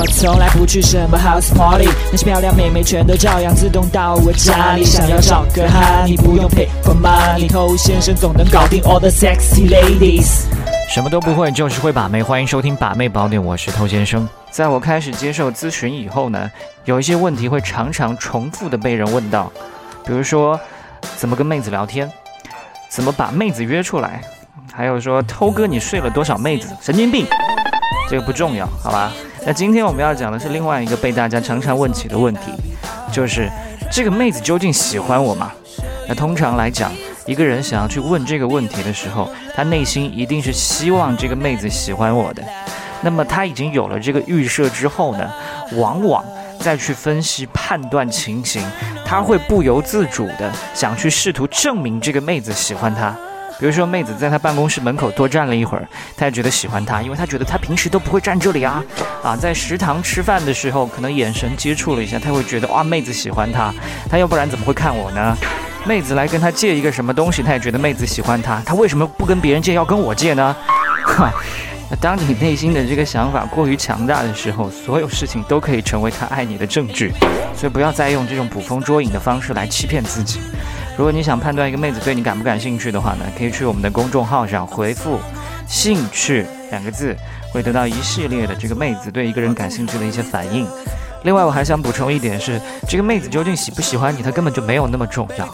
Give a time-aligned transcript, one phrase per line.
[0.00, 4.84] 我从来不去什么 house party，那些漂亮妹妹全都照样自动到我家里。
[4.84, 10.44] 想要找个哈，你不用 pay for money，偷先生总能搞定 all the sexy ladies。
[10.88, 12.22] 什么都不会，就是会把妹。
[12.22, 14.28] 欢迎收听把妹宝典，我是偷先生。
[14.52, 16.48] 在我开始接受咨询以后呢，
[16.84, 19.50] 有一些问题会常常重复的被人问到，
[20.06, 20.60] 比如说
[21.16, 22.08] 怎么跟妹子聊天，
[22.88, 24.20] 怎么把妹子约出来，
[24.72, 27.26] 还有说偷哥你睡了多少妹子，神经病。
[28.08, 29.10] 这个不重要，好吧？
[29.48, 32.52] 那今天我们要讲的是另外一个被大家常常问起的问题，
[33.10, 33.48] 就是
[33.90, 35.50] 这个妹子究竟喜欢我吗？
[36.06, 36.92] 那通常来讲，
[37.24, 42.42] 一个人想要去问这个问题的时候，他内心一定是希望这个妹子喜欢我的。
[43.00, 45.26] 那么他已经有了这个预设之后呢，
[45.76, 46.22] 往往
[46.60, 48.62] 再去分析判断情形，
[49.02, 53.16] 他会不由自主的想去试图证明这个妹子喜欢他。
[53.58, 58.82] 比如说，妹子在他办公室门口多站了一会儿，他也觉得喜欢她，因为他觉得他平时都不会站这里啊。
[59.22, 63.74] 啊，在食堂吃饭的时候，可能眼神接触了一下，他会觉得哇，妹子喜欢他，
[64.08, 65.36] 他要不然怎么会看我呢？
[65.84, 70.54] 妹子来跟他借一个什么东西，他也觉得妹子喜欢他，他为什么不跟别人借，要跟我借呢？
[71.04, 71.32] 哈，
[72.00, 77.12] 当你内心的这个想法过于强大的时候，所有事情都可以成为他爱你的证据，
[77.56, 80.38] 所以不要再用这种捕风捉影的方式来欺骗自己。
[80.98, 85.20] 如果你想判断一个妹子对你感不感兴趣的话呢，可以去我们的公众号上回复
[85.64, 87.16] “兴趣”两个字，
[87.52, 90.66] 会得到一系列的这个妹子对一个人感兴趣的一些反应。
[91.22, 95.48] 另外，我还想补充一点是，这个妹子究竟喜不喜欢你，她根本就没有那么重要。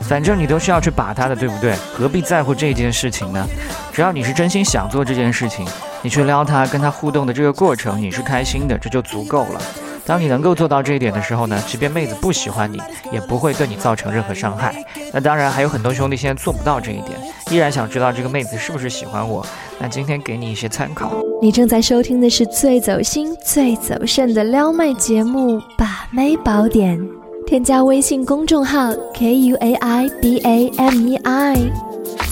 [0.00, 1.76] 反正你都是要去把她的，对不对？
[1.94, 3.46] 何必在乎这件事情呢？
[3.92, 5.68] 只要你是真心想做这件事情，
[6.00, 9.60] 你去撩她，跟她互动的这个过程，你是开心的，这就足够了。
[10.06, 14.84] 当你能够做到这一点的时候呢，即便妹子不喜欢你，也不会对你造成任何伤害。
[15.12, 17.18] 那当然还有很多兄弟现在做不到这一点，
[17.50, 19.44] 依然想知道这个妹子是不是喜欢我。
[19.80, 21.12] 那今天给你一些参考。
[21.42, 26.98] 你正在收听的是最走心、最走肾的撩妹节目《把妹宝典》，
[27.46, 31.85] 添加微信公众号 k u a i b a m e i。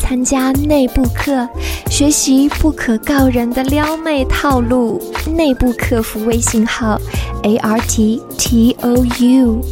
[0.04, 1.48] 参加内部课，
[1.90, 5.02] 学习不可告人的撩妹套路。
[5.34, 7.00] 内部客服微信号
[7.42, 9.62] ：a r t t o u。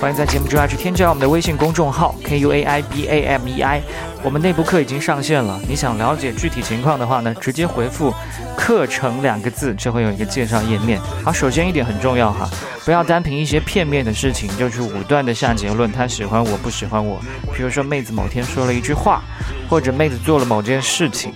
[0.00, 3.82] 欢迎在节目之外去添加我们的微信公众号 k u a i b a m e i。
[4.22, 8.14] 我们内部课已经上线了，你想了解具体情况的话呢，直接回复
[8.66, 11.00] “课程”两个字，就会有一个介绍页面。
[11.24, 12.50] 好，首先一点很重要哈。
[12.84, 17.20] 不要单凭一些片面的事情就去武断的下结论，他喜欢我不喜欢我。
[17.54, 19.22] 比如说妹子某天说了一句话，
[19.70, 21.32] 或者妹子做了某件事情，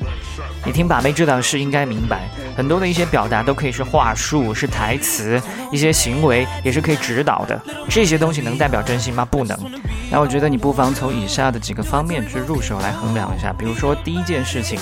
[0.67, 7.63] 你听把妹这档事应该明白，很多的一些表达都可以是话术、是台词，一些行为也是可以指导的。
[7.89, 9.25] 这些东西能代表真心吗？
[9.25, 9.57] 不能。
[10.11, 13.53] 那我觉得你不妨从以下的几个方面去入手来衡量一下。
[13.53, 14.81] 比如说第一件事情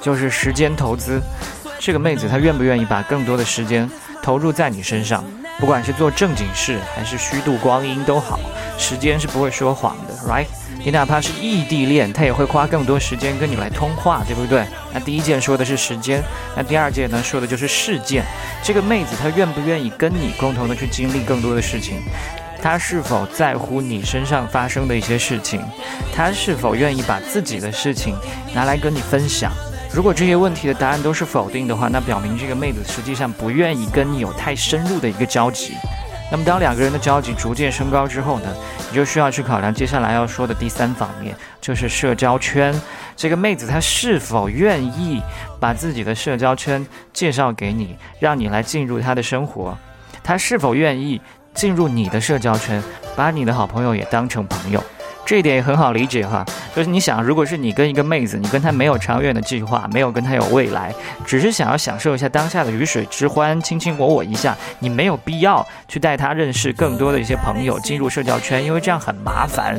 [0.00, 1.20] 就是时间投资，
[1.78, 3.88] 这个妹子她愿不愿意把更多的时间
[4.22, 5.24] 投入在你身上？
[5.58, 8.38] 不管是做正经事还是虚度光阴都好，
[8.78, 10.46] 时间是不会说谎的，right？
[10.84, 14.64] 你哪怕是异地恋，他也会花更多时间跟你来通话，对不对？
[14.94, 16.22] 那第一件说的是时间，
[16.56, 18.24] 那第二件呢说的就是事件。
[18.62, 22.02] 这个妹子她愿不愿意跟你共同的去经历更多的事情？
[22.62, 25.60] 她是否在乎你身上发生的一些事情？
[26.14, 28.16] 她是否愿意把自己的事情
[28.54, 29.50] 拿来跟你分享？
[29.92, 35.74] 如果这些问题的答案都是否定的话，那表明这个妹子实际上不愿意跟你有太深入的一个交集。
[36.30, 38.54] 那么，当两个人的交集逐渐升高之后呢，
[38.90, 42.78] 你就需要去考量接下来要说的第三方面，就是社交圈。
[43.16, 45.22] 这个妹子她是否愿意
[45.58, 49.76] 把自己的社交圈介绍给你，让你来进入她的生活？
[50.22, 51.18] 她是否愿意
[51.54, 52.82] 进入你的社交圈，
[53.16, 54.84] 把你的好朋友也当成朋友？
[55.28, 56.42] 这一点也很好理解哈，
[56.74, 60.90] 就是你想，如果是你跟一个妹子，你跟她没有长远的计划，没有跟她有未来，
[61.26, 69.78] 只是想要享受一下当下的鱼水之欢，卿卿我我一下，你没有必要去带她认识更多的一些朋友，进入社交圈，因为这样很麻烦。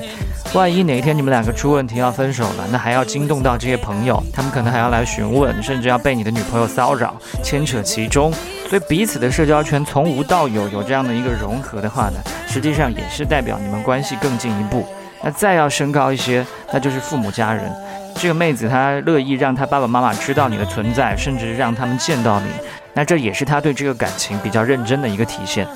[0.54, 8.32] 万一哪一天你们两个出问题要分手了，那还要惊动到这些朋友，他们可能还要来询问，甚至要被你的女朋友骚扰，牵扯其中。
[8.70, 14.86] 所以彼此的社交圈从无到有有这样的一个融合的话呢，实际上也是代表你们关系更进一步。
[15.24, 17.72] 那再要升高一些，那就是父母家人。
[18.16, 22.48] 这个妹子她乐意让她爸爸妈妈知道你的存在，甚至让他们见到你，
[22.94, 25.68] 那这也是她对这个感情比较认真的一个体现。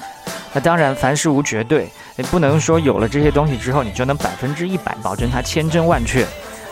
[0.53, 6.23] 那当然，凡事无绝对，也不能说有了这些东西之后，你就能百分之一百保证她千真万确。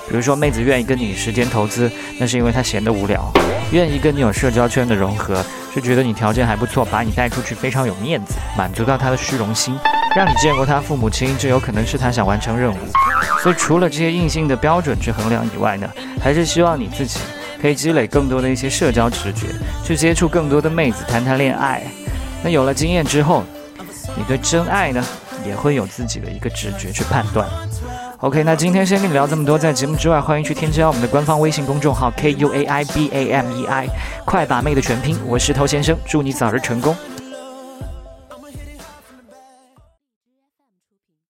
[0.09, 1.89] 比如说，妹子愿意跟你时间投资，
[2.19, 3.21] 那是因为她闲得无聊；
[3.71, 5.43] 愿意跟你有社交圈的融合，
[5.73, 9.79] 是觉得你条件还不错，把你带出去非常有面子，满足到她的虚荣心。
[10.13, 12.77] 让你见过他父母亲，这有可能是他想完成任务。
[13.41, 15.89] 所以除了这些硬性的标准去衡量以外呢，
[16.21, 17.19] 还是希望你自己
[17.61, 19.47] 可以积累更多的一些社交直觉，
[19.85, 21.81] 去接触更多的妹子，谈谈恋爱。
[22.43, 23.43] 那有了经验之后，
[24.17, 25.01] 你对真爱呢，
[25.45, 27.47] 也会有自己的一个直觉去判断。
[28.17, 33.87] OK，那今天先跟你聊这么多，在节目之外，欢迎去添加我们的官方微信公众号 K U A I B A M E I，
[34.25, 36.93] 快把妹的全拼，我是头先生，祝你早日成功。